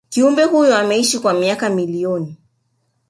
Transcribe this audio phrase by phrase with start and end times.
[0.09, 2.37] kiumbe huyo ameishi kwa miaka milioni